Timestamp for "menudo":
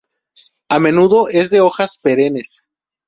0.79-1.27